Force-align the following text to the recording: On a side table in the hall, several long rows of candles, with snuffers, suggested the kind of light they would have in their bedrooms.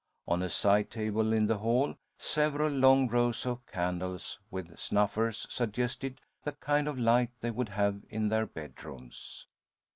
On 0.27 0.41
a 0.41 0.49
side 0.49 0.89
table 0.89 1.31
in 1.31 1.45
the 1.45 1.59
hall, 1.59 1.93
several 2.17 2.71
long 2.73 3.07
rows 3.07 3.45
of 3.45 3.63
candles, 3.67 4.39
with 4.49 4.75
snuffers, 4.75 5.45
suggested 5.51 6.21
the 6.43 6.53
kind 6.53 6.87
of 6.87 6.97
light 6.97 7.29
they 7.41 7.51
would 7.51 7.69
have 7.69 8.01
in 8.09 8.29
their 8.29 8.47
bedrooms. 8.47 9.45